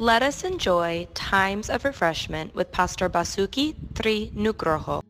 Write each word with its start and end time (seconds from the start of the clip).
Let 0.00 0.24
us 0.24 0.48
enjoy 0.48 1.12
times 1.12 1.68
of 1.68 1.84
refreshment 1.84 2.56
with 2.56 2.72
Pastor 2.72 3.12
Basuki 3.12 3.76
Tri 3.92 4.32
Nugroho. 4.32 5.04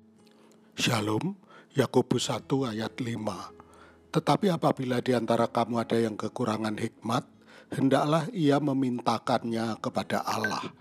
Shalom, 0.75 1.39
Yakobus 1.79 2.27
1 2.27 2.75
ayat 2.75 2.99
5. 2.99 4.11
Tetapi 4.11 4.51
apabila 4.51 4.99
di 4.99 5.15
antara 5.15 5.47
kamu 5.47 5.79
ada 5.79 5.95
yang 5.95 6.19
kekurangan 6.19 6.75
hikmat, 6.75 7.23
hendaklah 7.71 8.27
ia 8.35 8.59
memintakannya 8.59 9.79
kepada 9.79 10.27
Allah, 10.27 10.75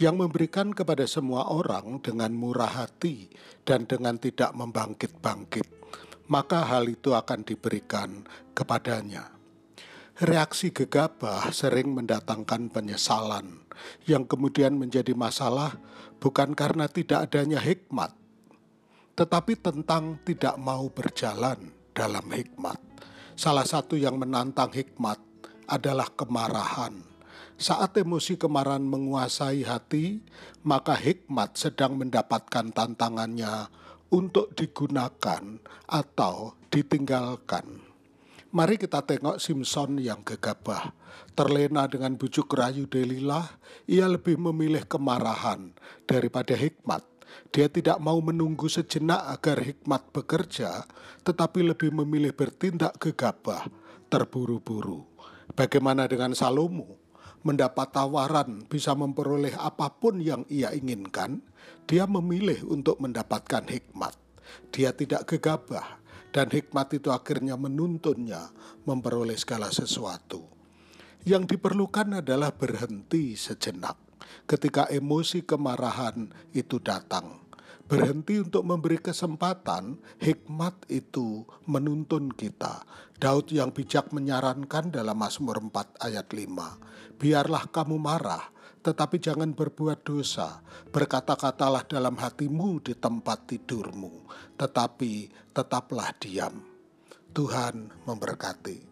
yang 0.00 0.16
memberikan 0.16 0.72
kepada 0.72 1.04
semua 1.04 1.52
orang 1.52 2.00
dengan 2.00 2.32
murah 2.32 2.88
hati 2.88 3.28
dan 3.68 3.84
dengan 3.84 4.16
tidak 4.16 4.56
membangkit-bangkit, 4.56 5.68
maka 6.32 6.64
hal 6.64 6.88
itu 6.88 7.12
akan 7.12 7.44
diberikan 7.44 8.24
kepadanya. 8.56 9.39
Reaksi 10.20 10.68
gegabah 10.68 11.48
sering 11.48 11.96
mendatangkan 11.96 12.68
penyesalan, 12.68 13.64
yang 14.04 14.28
kemudian 14.28 14.76
menjadi 14.76 15.16
masalah 15.16 15.80
bukan 16.20 16.52
karena 16.52 16.92
tidak 16.92 17.24
adanya 17.24 17.56
hikmat, 17.56 18.12
tetapi 19.16 19.56
tentang 19.56 20.20
tidak 20.20 20.60
mau 20.60 20.92
berjalan 20.92 21.72
dalam 21.96 22.28
hikmat. 22.36 22.76
Salah 23.32 23.64
satu 23.64 23.96
yang 23.96 24.20
menantang 24.20 24.68
hikmat 24.68 25.16
adalah 25.64 26.12
kemarahan. 26.12 27.00
Saat 27.56 27.96
emosi 27.96 28.36
kemarahan 28.36 28.84
menguasai 28.84 29.64
hati, 29.64 30.20
maka 30.60 31.00
hikmat 31.00 31.56
sedang 31.56 31.96
mendapatkan 31.96 32.68
tantangannya 32.76 33.72
untuk 34.12 34.52
digunakan 34.52 35.64
atau 35.88 36.60
ditinggalkan. 36.68 37.89
Mari 38.50 38.82
kita 38.82 39.06
tengok 39.06 39.38
Simpson 39.38 40.02
yang 40.02 40.26
gegabah. 40.26 40.90
Terlena 41.38 41.86
dengan 41.86 42.18
bujuk 42.18 42.50
rayu 42.50 42.90
Delilah, 42.90 43.46
ia 43.86 44.10
lebih 44.10 44.42
memilih 44.42 44.82
kemarahan 44.90 45.70
daripada 46.02 46.58
hikmat. 46.58 47.06
Dia 47.54 47.70
tidak 47.70 48.02
mau 48.02 48.18
menunggu 48.18 48.66
sejenak 48.66 49.38
agar 49.38 49.62
hikmat 49.62 50.02
bekerja, 50.10 50.82
tetapi 51.22 51.62
lebih 51.62 51.94
memilih 51.94 52.34
bertindak 52.34 52.98
gegabah, 52.98 53.70
terburu-buru. 54.10 55.06
Bagaimana 55.54 56.10
dengan 56.10 56.34
Salomo? 56.34 56.98
Mendapat 57.46 57.94
tawaran 57.94 58.66
bisa 58.66 58.98
memperoleh 58.98 59.54
apa 59.62 59.94
pun 59.94 60.18
yang 60.18 60.42
ia 60.50 60.74
inginkan, 60.74 61.38
dia 61.86 62.02
memilih 62.02 62.66
untuk 62.66 62.98
mendapatkan 62.98 63.62
hikmat. 63.62 64.18
Dia 64.74 64.90
tidak 64.90 65.30
gegabah, 65.30 65.99
dan 66.30 66.50
hikmat 66.50 66.94
itu 66.94 67.10
akhirnya 67.10 67.58
menuntunnya 67.58 68.50
memperoleh 68.86 69.36
segala 69.38 69.70
sesuatu. 69.70 70.46
Yang 71.26 71.56
diperlukan 71.56 72.24
adalah 72.24 72.54
berhenti 72.56 73.36
sejenak 73.36 73.98
ketika 74.48 74.88
emosi 74.88 75.44
kemarahan 75.44 76.30
itu 76.56 76.80
datang. 76.80 77.42
Berhenti 77.90 78.38
untuk 78.38 78.62
memberi 78.62 79.02
kesempatan, 79.02 79.98
hikmat 80.22 80.86
itu 80.86 81.42
menuntun 81.66 82.30
kita. 82.30 82.86
Daud 83.18 83.50
yang 83.50 83.74
bijak 83.74 84.14
menyarankan 84.14 84.94
dalam 84.94 85.18
Mazmur 85.18 85.58
4 85.58 85.98
ayat 85.98 86.30
5, 86.30 87.18
Biarlah 87.18 87.66
kamu 87.68 87.98
marah, 87.98 88.54
tetapi 88.80 89.20
jangan 89.20 89.52
berbuat 89.52 90.04
dosa. 90.04 90.64
Berkata-katalah 90.88 91.84
dalam 91.84 92.16
hatimu 92.16 92.80
di 92.80 92.96
tempat 92.96 93.48
tidurmu, 93.48 94.24
tetapi 94.56 95.28
tetaplah 95.52 96.12
diam. 96.16 96.64
Tuhan 97.30 97.92
memberkati. 98.08 98.90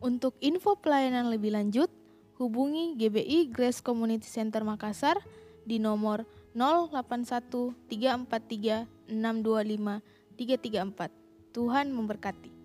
Untuk 0.00 0.32
info 0.40 0.80
pelayanan 0.80 1.28
lebih 1.28 1.52
lanjut, 1.52 1.92
hubungi 2.40 2.96
GBI 2.96 3.52
Grace 3.52 3.84
Community 3.84 4.24
Center 4.24 4.64
Makassar 4.64 5.20
di 5.68 5.76
nomor 5.76 6.24
081 6.56 7.76
343 7.92 8.88
625 9.12 10.00
334. 10.40 11.52
Tuhan 11.52 11.92
memberkati. 11.92 12.59